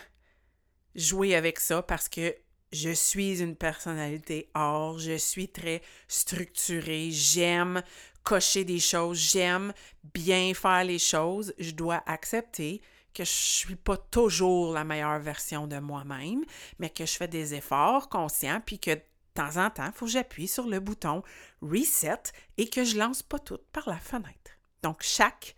joué 0.96 1.36
avec 1.36 1.60
ça 1.60 1.82
parce 1.82 2.10
que 2.10 2.36
je 2.72 2.90
suis 2.90 3.42
une 3.42 3.56
personnalité 3.56 4.50
or, 4.54 5.00
je 5.00 5.18
suis 5.18 5.48
très 5.50 5.82
structurée, 6.08 7.10
j'aime 7.12 7.82
cocher 8.28 8.66
des 8.66 8.82
choses, 8.82 9.18
j'aime 9.18 9.72
bien 10.14 10.54
faire 10.54 10.84
les 10.84 11.00
choses, 11.00 11.54
je 11.60 11.72
dois 11.72 12.04
accepter 12.06 12.82
que 13.14 13.24
je 13.24 13.32
suis 13.32 13.78
pas 13.78 13.96
toujours 13.96 14.74
la 14.74 14.84
meilleure 14.84 15.20
version 15.20 15.66
de 15.66 15.80
moi-même, 15.80 16.44
mais 16.78 16.90
que 16.90 17.06
je 17.06 17.14
fais 17.14 17.30
des 17.30 17.54
efforts 17.54 18.10
conscients, 18.10 18.62
puis 18.66 18.80
que 18.80 18.92
de 18.92 19.02
temps 19.34 19.56
en 19.56 19.70
temps, 19.70 19.86
il 19.86 19.94
faut 19.94 20.08
que 20.08 20.12
j'appuie 20.12 20.50
sur 20.50 20.68
le 20.68 20.82
bouton 20.82 21.24
reset 21.62 22.22
et 22.58 22.70
que 22.70 22.84
je 22.84 22.98
lance 22.98 23.24
pas 23.24 23.40
tout 23.40 23.60
par 23.72 23.88
la 23.88 23.98
fenêtre. 23.98 24.52
Donc, 24.84 25.04
chaque 25.04 25.56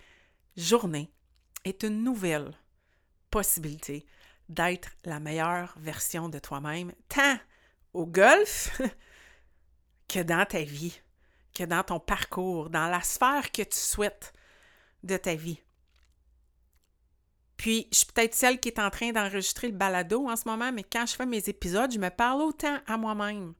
journée 0.56 1.10
est 1.66 1.82
une 1.82 2.04
nouvelle 2.04 2.52
possibilité 3.32 4.06
d'être 4.48 4.92
la 5.06 5.20
meilleure 5.20 5.74
version 5.80 6.30
de 6.30 6.38
toi-même, 6.38 6.94
tant 7.08 7.40
au 7.94 8.06
golf 8.06 8.80
que 10.08 10.20
dans 10.20 10.46
ta 10.46 10.62
vie, 10.62 11.02
dans 11.64 11.84
ton 11.84 12.00
parcours, 12.00 12.70
dans 12.70 12.88
la 12.88 13.02
sphère 13.02 13.52
que 13.52 13.62
tu 13.62 13.78
souhaites 13.78 14.34
de 15.04 15.18
ta 15.18 15.36
vie. 15.36 15.60
Puis, 17.58 17.88
je 17.92 17.98
suis 17.98 18.08
peut-être 18.08 18.36
celle 18.36 18.60
qui 18.60 18.70
est 18.70 18.80
en 18.80 18.90
train 18.90 19.12
d'enregistrer 19.12 19.68
le 19.68 19.74
balado 19.74 20.30
en 20.30 20.36
ce 20.36 20.48
moment, 20.48 20.72
mais 20.72 20.84
quand 20.84 21.06
je 21.06 21.16
fais 21.16 21.26
mes 21.26 21.50
épisodes, 21.50 21.92
je 21.92 22.00
me 22.00 22.10
parle 22.10 22.42
autant 22.42 22.78
à 22.88 22.98
moi-même. 22.98 23.54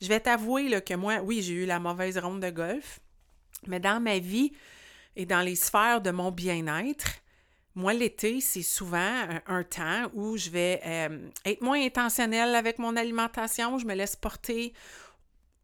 Je 0.00 0.08
vais 0.08 0.20
t'avouer 0.20 0.80
que 0.80 0.94
moi, 0.94 1.18
oui, 1.18 1.42
j'ai 1.42 1.54
eu 1.54 1.66
la 1.66 1.80
mauvaise 1.80 2.16
ronde 2.18 2.40
de 2.40 2.50
golf, 2.50 3.00
mais 3.66 3.80
dans 3.80 4.00
ma 4.00 4.18
vie 4.18 4.52
et 5.16 5.26
dans 5.26 5.40
les 5.40 5.56
sphères 5.56 6.00
de 6.00 6.10
mon 6.10 6.30
bien-être, 6.30 7.08
moi, 7.74 7.92
l'été, 7.92 8.40
c'est 8.40 8.62
souvent 8.62 9.28
un, 9.46 9.62
temps 9.62 10.10
où 10.12 10.36
je 10.36 10.50
vais 10.50 10.80
euh, 10.84 11.28
être 11.44 11.60
moins 11.60 11.80
intentionnelle 11.80 12.56
avec 12.56 12.78
mon 12.80 12.96
alimentation. 12.96 13.78
Je 13.78 13.86
me 13.86 13.94
laisse 13.94 14.16
porter 14.16 14.72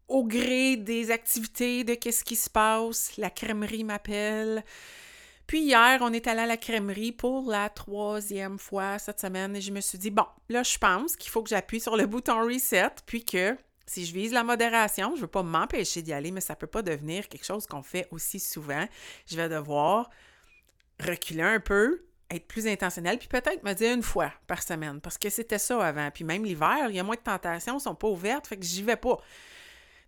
au 0.08 0.24
gré 0.24 0.76
des 0.76 1.10
activités, 1.10 1.84
de 1.84 1.94
qu'est-ce 1.94 2.24
qui 2.24 2.36
se 2.36 2.50
passe. 2.50 3.16
La 3.16 3.30
crèmerie 3.30 3.84
m'appelle. 3.84 4.64
Puis 5.46 5.60
hier, 5.60 5.98
on 6.00 6.12
est 6.12 6.26
allé 6.26 6.40
à 6.40 6.46
la 6.46 6.56
crèmerie 6.56 7.12
pour 7.12 7.50
la 7.50 7.68
troisième 7.68 8.58
fois 8.58 8.98
cette 8.98 9.20
semaine 9.20 9.54
et 9.56 9.60
je 9.60 9.72
me 9.72 9.80
suis 9.80 9.98
dit, 9.98 10.10
bon, 10.10 10.26
là, 10.48 10.62
je 10.62 10.78
pense 10.78 11.16
qu'il 11.16 11.30
faut 11.30 11.42
que 11.42 11.50
j'appuie 11.50 11.80
sur 11.80 11.96
le 11.96 12.06
bouton 12.06 12.46
reset, 12.46 12.90
puis 13.06 13.24
que 13.24 13.56
si 13.86 14.06
je 14.06 14.14
vise 14.14 14.32
la 14.32 14.42
modération, 14.42 15.10
je 15.10 15.16
ne 15.16 15.20
veux 15.22 15.26
pas 15.26 15.42
m'empêcher 15.42 16.00
d'y 16.00 16.12
aller, 16.12 16.30
mais 16.30 16.40
ça 16.40 16.54
ne 16.54 16.58
peut 16.58 16.66
pas 16.66 16.80
devenir 16.80 17.28
quelque 17.28 17.44
chose 17.44 17.66
qu'on 17.66 17.82
fait 17.82 18.08
aussi 18.10 18.40
souvent. 18.40 18.86
Je 19.26 19.36
vais 19.36 19.50
devoir 19.50 20.08
reculer 20.98 21.42
un 21.42 21.60
peu, 21.60 22.02
être 22.30 22.46
plus 22.46 22.66
intentionnel, 22.66 23.18
puis 23.18 23.28
peut-être 23.28 23.62
me 23.62 23.74
dire 23.74 23.92
une 23.92 24.02
fois 24.02 24.32
par 24.46 24.62
semaine, 24.62 25.02
parce 25.02 25.18
que 25.18 25.28
c'était 25.28 25.58
ça 25.58 25.84
avant. 25.84 26.10
Puis 26.10 26.24
même 26.24 26.44
l'hiver, 26.44 26.86
il 26.88 26.96
y 26.96 26.98
a 26.98 27.02
moins 27.02 27.16
de 27.16 27.20
tentations, 27.20 27.74
elles 27.74 27.80
sont 27.80 27.94
pas 27.94 28.08
ouvertes, 28.08 28.46
fait 28.46 28.56
que 28.56 28.64
j'y 28.64 28.82
vais 28.82 28.96
pas. 28.96 29.18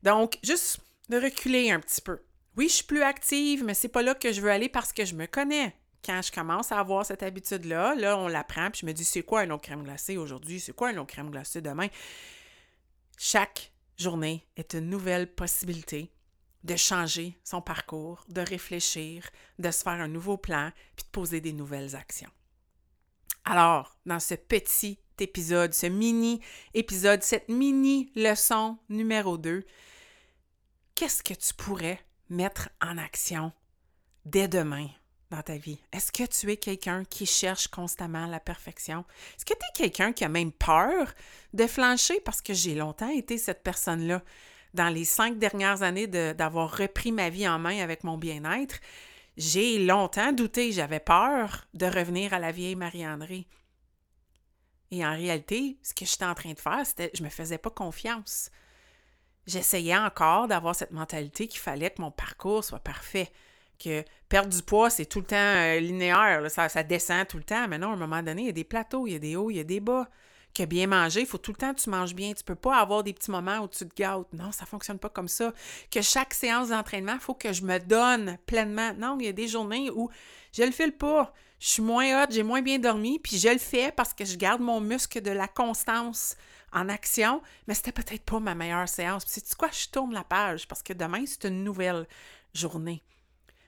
Donc, 0.07 0.39
juste 0.45 0.79
de 1.09 1.21
reculer 1.21 1.73
un 1.73 1.81
petit 1.81 2.01
peu. 2.01 2.21
Oui, 2.57 2.69
je 2.69 2.75
suis 2.75 2.85
plus 2.85 3.03
active, 3.03 3.65
mais 3.65 3.75
c'est 3.75 3.89
pas 3.89 4.03
là 4.03 4.15
que 4.15 4.33
je 4.33 4.41
veux 4.41 4.53
aller 4.53 4.69
parce 4.69 4.93
que 4.93 5.05
je 5.05 5.17
me 5.17 5.27
connais. 5.27 5.75
Quand 6.05 6.23
je 6.23 6.31
commence 6.31 6.71
à 6.71 6.79
avoir 6.79 7.05
cette 7.05 7.25
habitude-là, 7.25 7.97
là, 7.97 8.17
on 8.17 8.29
l'apprend, 8.29 8.71
puis 8.71 8.83
je 8.83 8.87
me 8.87 8.93
dis, 8.93 9.05
c'est 9.05 9.25
quoi 9.25 9.41
un 9.41 9.47
long 9.47 9.59
crème 9.59 9.83
glacée 9.83 10.17
aujourd'hui? 10.17 10.61
C'est 10.61 10.73
quoi 10.73 10.91
un 10.91 10.93
long 10.93 11.07
crème 11.07 11.31
glacée 11.31 11.61
demain? 11.61 11.89
Chaque 13.19 13.73
journée 13.99 14.47
est 14.57 14.75
une 14.75 14.89
nouvelle 14.89 15.27
possibilité 15.27 16.13
de 16.63 16.77
changer 16.77 17.37
son 17.43 17.61
parcours, 17.61 18.25
de 18.29 18.43
réfléchir, 18.43 19.29
de 19.59 19.73
se 19.73 19.83
faire 19.83 20.01
un 20.01 20.07
nouveau 20.07 20.37
plan, 20.37 20.71
puis 20.95 21.05
de 21.05 21.11
poser 21.11 21.41
des 21.41 21.53
nouvelles 21.53 21.97
actions. 21.97 22.31
Alors, 23.45 23.97
dans 24.07 24.21
ce 24.21 24.37
petit 24.37 25.01
épisode, 25.19 25.75
ce 25.75 25.87
mini 25.87 26.41
épisode, 26.75 27.25
cette 27.25 27.49
mini 27.49 28.13
leçon 28.15 28.79
numéro 28.89 29.37
2, 29.37 29.65
qu'est-ce 30.97 31.23
que 31.23 31.35
tu 31.35 31.55
pourrais 31.55 32.01
mettre 32.31 32.71
en 32.81 32.99
action 32.99 33.53
dès 34.25 34.49
demain 34.49 34.89
dans 35.31 35.43
ta 35.43 35.57
vie? 35.57 35.79
Est-ce 35.93 36.11
que 36.11 36.25
tu 36.25 36.51
es 36.51 36.57
quelqu'un 36.57 37.05
qui 37.05 37.27
cherche 37.27 37.69
constamment 37.69 38.27
la 38.27 38.41
perfection? 38.41 39.05
Est-ce 39.37 39.45
que 39.45 39.53
tu 39.53 39.61
es 39.61 39.89
quelqu'un 39.89 40.13
qui 40.13 40.25
a 40.25 40.29
même 40.29 40.53
peur 40.53 41.13
de 41.53 41.67
flancher? 41.67 42.19
Parce 42.21 42.41
que 42.41 42.55
j'ai 42.55 42.75
longtemps 42.75 43.11
été 43.11 43.37
cette 43.37 43.63
personne-là. 43.63 44.23
Dans 44.73 44.89
les 44.89 45.05
cinq 45.05 45.39
dernières 45.39 45.83
années 45.83 46.07
d'avoir 46.07 46.77
repris 46.77 47.13
ma 47.13 47.29
vie 47.29 47.47
en 47.47 47.59
main 47.59 47.83
avec 47.83 48.03
mon 48.03 48.17
bien-être, 48.17 48.81
j'ai 49.37 49.79
longtemps 49.79 50.33
douté, 50.33 50.73
j'avais 50.73 51.01
peur 51.01 51.67
de 51.75 51.87
revenir 51.87 52.33
à 52.33 52.39
la 52.39 52.53
vieille 52.53 52.75
Marie-André. 52.75 53.47
Et 54.91 55.05
en 55.05 55.13
réalité, 55.13 55.79
ce 55.83 55.93
que 55.93 56.07
j'étais 56.07 56.25
en 56.25 56.35
train 56.35 56.53
de 56.53 56.59
faire, 56.59 56.87
c'était 56.87 57.11
je 57.13 57.23
me 57.23 57.29
faisais 57.29 57.59
pas 57.59 57.71
confiance 57.71 58.51
j'essayais 59.47 59.97
encore 59.97 60.49
d'avoir 60.49 60.75
cette 60.75 60.91
mentalité 60.91 61.47
qu'il 61.47 61.61
fallait 61.61 61.91
que 61.91 62.01
mon 62.01 62.11
parcours 62.11 62.65
soit 62.65 62.79
parfait. 62.79 63.31
Que 63.79 64.03
perdre 64.29 64.49
du 64.49 64.63
poids, 64.63 64.89
c'est 64.89 65.05
tout 65.05 65.21
le 65.21 65.27
temps 65.27 65.37
euh, 65.37 65.79
linéaire, 65.81 66.51
ça, 66.51 66.83
descend 66.83 67.27
tout 67.29 67.37
le 67.37 67.45
temps. 67.45 67.69
Mais 67.69 67.79
non, 67.79 67.91
à 67.91 67.93
un 67.93 67.97
moment 67.97 68.23
donné, 68.23 68.43
il 68.43 68.47
y 68.47 68.51
a 68.51 68.53
des 68.53 68.65
plateaux, 68.65 69.07
il 69.07 69.13
y 69.13 69.17
a 69.17 69.19
des 69.19 69.37
hauts, 69.37 69.51
il 69.51 69.57
y 69.57 69.61
a 69.61 69.65
des 69.65 69.81
bas. 69.81 70.09
Que 70.55 70.65
bien 70.65 70.87
manger, 70.87 71.21
il 71.21 71.27
faut 71.27 71.37
tout 71.37 71.51
le 71.51 71.59
temps 71.59 71.75
que 71.75 71.81
tu 71.81 71.91
manges 71.91 72.15
bien. 72.15 72.33
Tu 72.33 72.43
peux 72.43 72.55
pas 72.55 72.79
avoir 72.79 73.03
des 73.03 73.13
petits 73.13 73.31
moments 73.31 73.59
où 73.59 73.69
tu 73.69 73.87
te 73.87 73.95
gâtes. 73.95 74.33
Non, 74.33 74.53
ça 74.53 74.65
fonctionne 74.65 74.99
pas 74.99 75.11
comme 75.11 75.29
ça. 75.29 75.53
Que 75.91 76.01
chaque 76.01 76.33
séance 76.33 76.71
d'entraînement, 76.71 77.13
il 77.15 77.21
faut 77.21 77.35
que 77.35 77.53
je 77.53 77.63
me 77.63 77.79
donne 77.79 78.39
pleinement. 78.47 78.95
Non, 78.95 79.19
il 79.21 79.27
y 79.27 79.29
a 79.29 79.33
des 79.33 79.49
journées 79.49 79.91
où 79.91 80.09
je 80.53 80.63
le 80.63 80.71
file 80.71 80.97
pas. 80.97 81.35
Je 81.59 81.69
suis 81.69 81.83
moins 81.83 82.23
hot, 82.23 82.27
j'ai 82.31 82.43
moins 82.43 82.63
bien 82.63 82.79
dormi, 82.79 83.19
puis 83.19 83.39
je 83.39 83.49
le 83.49 83.59
fais 83.59 83.93
parce 83.93 84.15
que 84.15 84.25
je 84.25 84.37
garde 84.37 84.61
mon 84.61 84.81
muscle 84.81 85.21
de 85.21 85.31
la 85.31 85.49
constance 85.49 86.37
en 86.77 86.91
action, 86.91 87.43
mais 87.67 87.75
c'était 87.75 87.91
peut-être 87.91 88.23
pas 88.23 88.39
ma 88.39 88.55
meilleure 88.55 88.89
séance. 88.89 89.25
Puis, 89.25 89.41
c'est 89.43 89.57
quoi, 89.57 89.71
je 89.73 89.89
tourne 89.89 90.13
la 90.13 90.25
page? 90.25 90.69
Parce 90.69 90.83
que 90.83 90.93
demain, 90.93 91.25
c'est 91.27 91.47
une 91.47 91.65
nouvelle 91.65 92.07
journée. 92.55 93.03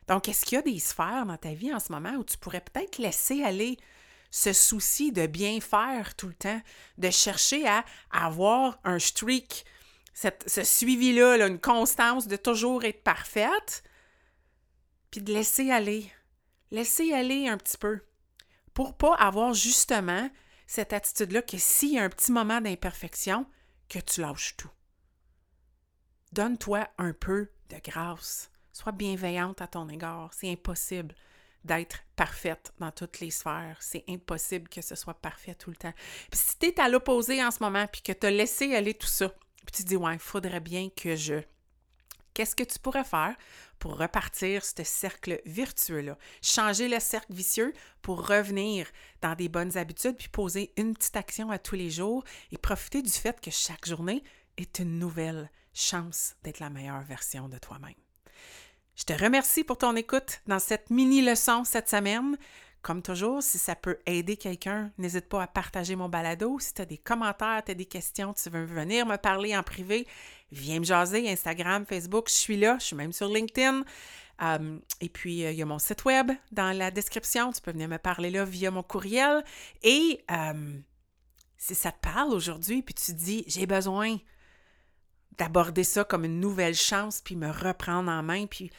Donc, 0.07 0.29
est-ce 0.29 0.45
qu'il 0.45 0.57
y 0.57 0.59
a 0.59 0.63
des 0.63 0.79
sphères 0.79 1.25
dans 1.27 1.37
ta 1.39 1.55
vie 1.55 1.73
en 1.73 1.81
ce 1.81 1.91
moment 1.91 2.13
où 2.13 2.25
tu 2.25 2.37
pourrais 2.37 2.61
peut-être 2.61 2.99
laisser 2.99 3.43
aller 3.43 3.79
ce 4.31 4.53
souci 4.53 5.11
de 5.11 5.27
bien 5.27 5.59
faire 5.61 6.15
tout 6.17 6.29
le 6.29 6.35
temps, 6.35 6.61
de 6.99 7.11
chercher 7.11 7.67
à 7.67 7.83
avoir 8.11 8.79
un 8.85 8.99
streak, 8.99 9.65
ce 10.13 10.65
suivi-là, 10.65 11.47
une 11.47 11.59
constance 11.59 12.27
de 12.27 12.37
toujours 12.37 12.85
être 12.85 13.03
parfaite, 13.03 13.83
puis 15.11 15.23
de 15.23 15.33
laisser 15.33 15.71
aller, 15.71 16.13
laisser 16.71 17.15
aller 17.15 17.49
un 17.49 17.57
petit 17.57 17.79
peu, 17.79 18.01
pour 18.75 18.99
pas 18.99 19.15
avoir 19.15 19.55
justement 19.55 20.29
cette 20.69 20.93
attitude-là 20.93 21.43
que 21.43 21.57
s'il 21.57 21.95
y 21.95 21.99
a 21.99 22.05
un 22.05 22.11
petit 22.11 22.31
moment 22.31 22.61
d'imperfection, 22.61 23.47
que 23.89 23.99
tu 23.99 24.21
lâches 24.21 24.55
tout. 24.57 24.71
Donne-toi 26.33 26.87
un 26.99 27.15
peu 27.15 27.49
de 27.71 27.77
grâce. 27.83 28.51
Sois 28.75 28.93
bienveillante 28.93 29.63
à 29.63 29.67
ton 29.67 29.89
égard. 29.89 30.31
C'est 30.35 30.53
impossible 30.53 31.15
d'être 31.65 32.05
parfaite 32.17 32.73
dans 32.79 32.93
toutes 32.93 33.19
les 33.21 33.31
sphères. 33.31 33.79
C'est 33.81 34.05
impossible 34.09 34.69
que 34.69 34.83
ce 34.83 34.95
soit 34.95 35.15
parfait 35.15 35.55
tout 35.55 35.71
le 35.71 35.77
temps. 35.77 35.95
Puis 36.31 36.39
si 36.39 36.59
tu 36.59 36.67
es 36.67 36.79
à 36.79 36.91
l'opposé 36.91 37.43
en 37.43 37.51
ce 37.51 37.63
moment, 37.63 37.87
puis 37.87 38.03
que 38.03 38.13
tu 38.13 38.27
as 38.27 38.31
laissé 38.31 38.75
aller 38.75 38.93
tout 38.93 39.07
ça, 39.07 39.31
puis 39.65 39.73
tu 39.75 39.85
dis, 39.85 39.97
ouais, 39.97 40.15
il 40.15 40.21
faudrait 40.21 40.61
bien 40.61 40.91
que 40.91 41.17
je. 41.17 41.41
Qu'est-ce 42.39 42.55
que 42.55 42.63
tu 42.63 42.79
pourrais 42.79 43.03
faire 43.03 43.35
pour 43.81 43.99
repartir 43.99 44.65
ce 44.65 44.85
cercle 44.85 45.41
virtueux-là? 45.45 46.17
Changer 46.41 46.87
le 46.87 47.01
cercle 47.01 47.33
vicieux 47.33 47.73
pour 48.01 48.29
revenir 48.29 48.87
dans 49.21 49.35
des 49.35 49.49
bonnes 49.49 49.77
habitudes, 49.77 50.17
puis 50.17 50.29
poser 50.29 50.73
une 50.77 50.95
petite 50.95 51.17
action 51.17 51.51
à 51.51 51.59
tous 51.59 51.75
les 51.75 51.91
jours 51.91 52.23
et 52.53 52.57
profiter 52.57 53.03
du 53.03 53.11
fait 53.11 53.41
que 53.41 53.51
chaque 53.51 53.89
journée 53.89 54.23
est 54.57 54.79
une 54.79 55.01
nouvelle 55.01 55.51
chance 55.75 56.37
d'être 56.45 56.61
la 56.61 56.71
meilleure 56.71 57.03
version 57.03 57.49
de 57.49 57.59
toi-même. 57.59 57.91
Je 58.95 59.03
te 59.03 59.21
remercie 59.21 59.65
pour 59.65 59.79
ton 59.79 59.97
écoute 59.97 60.41
dans 60.47 60.61
cette 60.61 60.91
mini-leçon 60.91 61.65
cette 61.65 61.89
semaine. 61.89 62.39
Comme 62.81 63.03
toujours, 63.03 63.43
si 63.43 63.59
ça 63.59 63.75
peut 63.75 63.99
aider 64.07 64.37
quelqu'un, 64.37 64.93
n'hésite 64.99 65.29
pas 65.29 65.43
à 65.43 65.47
partager 65.47 65.97
mon 65.97 66.09
balado. 66.09 66.59
Si 66.61 66.75
tu 66.75 66.83
as 66.83 66.87
des 66.87 66.99
commentaires, 66.99 67.63
tu 67.65 67.73
as 67.73 67.75
des 67.75 67.87
questions, 67.87 68.33
tu 68.33 68.49
veux 68.51 68.65
venir 68.65 69.05
me 69.05 69.17
parler 69.17 69.57
en 69.57 69.63
privé, 69.65 70.07
viens 70.53 70.79
me 70.79 70.85
jaser, 70.85 71.29
Instagram, 71.29 71.85
Facebook, 71.85 72.29
je 72.29 72.35
suis 72.35 72.57
là, 72.57 72.77
je 72.79 72.87
suis 72.87 72.97
même 72.97 73.13
sur 73.13 73.29
LinkedIn. 73.29 73.83
Euh, 74.43 74.79
et 75.01 75.09
puis, 75.09 75.45
euh, 75.45 75.51
il 75.51 75.59
y 75.59 75.63
a 75.63 75.67
mon 75.67 75.81
site 75.81 76.05
web 76.05 76.31
dans 76.53 76.77
la 76.77 76.91
description. 76.91 77.53
Tu 77.53 77.61
peux 77.61 77.73
venir 77.73 77.89
me 77.89 77.99
parler 77.99 78.31
là 78.31 78.45
via 78.45 78.71
mon 78.71 78.85
courriel. 78.85 79.43
Et 79.83 80.25
euh, 80.31 80.79
si 81.57 81.75
ça 81.75 81.91
te 81.91 82.01
parle 82.01 82.33
aujourd'hui, 82.33 82.83
puis 82.83 82.95
tu 82.95 83.13
te 83.13 83.19
dis, 83.19 83.45
j'ai 83.49 83.67
besoin 83.67 84.19
d'aborder 85.37 85.85
ça 85.85 86.05
comme 86.05 86.25
une 86.25 86.41
nouvelle 86.41 86.75
chance, 86.75 87.21
puis 87.21 87.37
me 87.37 87.51
reprendre 87.51 88.11
en 88.11 88.23
main, 88.23 88.47
puis 88.47 88.71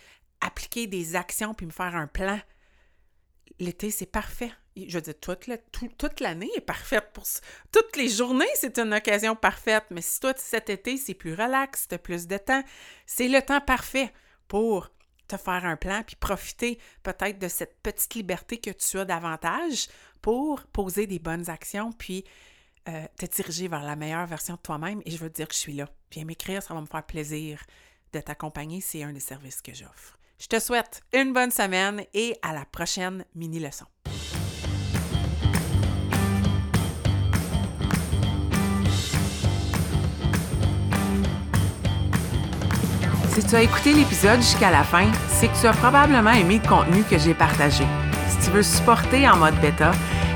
appliquer 0.41 0.87
des 0.87 1.15
actions, 1.15 1.53
puis 1.53 1.65
me 1.65 1.71
faire 1.71 1.95
un 1.95 2.07
plan 2.07 2.39
l'été, 3.59 3.91
c'est 3.91 4.05
parfait. 4.05 4.51
Je 4.75 4.97
veux 4.97 5.01
dire, 5.01 5.13
toute, 5.19 6.19
l'année 6.19 6.49
est 6.55 6.61
parfaite 6.61 7.11
pour. 7.13 7.25
Toutes 7.71 7.97
les 7.97 8.07
journées, 8.07 8.47
c'est 8.55 8.79
une 8.79 8.93
occasion 8.93 9.35
parfaite. 9.35 9.85
Mais 9.91 10.01
si 10.01 10.19
toi, 10.19 10.33
cet 10.37 10.69
été, 10.69 10.97
c'est 10.97 11.13
plus 11.13 11.33
relax, 11.33 11.87
tu 11.87 11.97
plus 11.97 12.27
de 12.27 12.37
temps, 12.37 12.63
c'est 13.05 13.27
le 13.27 13.41
temps 13.41 13.61
parfait 13.61 14.13
pour 14.47 14.89
te 15.27 15.37
faire 15.37 15.65
un 15.65 15.75
plan 15.75 16.01
puis 16.05 16.15
profiter 16.15 16.79
peut-être 17.03 17.37
de 17.37 17.47
cette 17.47 17.77
petite 17.83 18.15
liberté 18.15 18.57
que 18.57 18.71
tu 18.71 18.97
as 18.97 19.05
davantage 19.05 19.87
pour 20.21 20.65
poser 20.67 21.05
des 21.05 21.19
bonnes 21.19 21.49
actions 21.49 21.91
puis 21.91 22.25
euh, 22.87 23.05
te 23.17 23.25
diriger 23.27 23.67
vers 23.67 23.83
la 23.83 23.95
meilleure 23.95 24.25
version 24.25 24.55
de 24.55 24.59
toi-même. 24.59 25.01
Et 25.05 25.11
je 25.11 25.17
veux 25.17 25.29
te 25.29 25.35
dire 25.35 25.47
que 25.47 25.53
je 25.53 25.59
suis 25.59 25.73
là. 25.73 25.87
Viens 26.11 26.25
m'écrire, 26.25 26.63
ça 26.63 26.73
va 26.73 26.81
me 26.81 26.87
faire 26.87 27.05
plaisir 27.05 27.61
de 28.13 28.19
t'accompagner. 28.19 28.81
C'est 28.81 29.03
un 29.03 29.13
des 29.13 29.19
services 29.19 29.61
que 29.61 29.73
j'offre. 29.73 30.18
Je 30.41 30.47
te 30.47 30.57
souhaite 30.57 31.01
une 31.13 31.33
bonne 31.33 31.51
semaine 31.51 32.01
et 32.13 32.33
à 32.41 32.53
la 32.53 32.63
prochaine 32.63 33.25
mini-leçon. 33.35 33.83
Si 43.33 43.45
tu 43.45 43.55
as 43.55 43.63
écouté 43.63 43.91
l'épisode 43.91 44.39
jusqu'à 44.39 44.71
la 44.71 44.85
fin, 44.85 45.11
c'est 45.27 45.49
que 45.49 45.59
tu 45.59 45.67
as 45.67 45.73
probablement 45.73 46.31
aimé 46.31 46.61
le 46.63 46.69
contenu 46.69 47.03
que 47.03 47.17
j'ai 47.17 47.33
partagé. 47.33 47.83
Si 48.29 48.45
tu 48.45 48.51
veux 48.51 48.63
supporter 48.63 49.27
en 49.27 49.35
mode 49.35 49.59
bêta, 49.59 49.91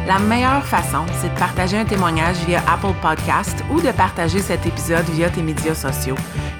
La 0.05 0.19
meilleure 0.19 0.65
façon, 0.65 1.05
c'est 1.21 1.33
de 1.33 1.39
partager 1.39 1.77
un 1.77 1.85
témoignage 1.85 2.35
via 2.45 2.61
Apple 2.69 2.93
Podcast 3.01 3.63
ou 3.71 3.79
de 3.79 3.89
partager 3.91 4.39
cet 4.39 4.65
épisode 4.65 5.05
via 5.11 5.29
tes 5.29 5.41
médias 5.41 5.75
sociaux. 5.75 6.17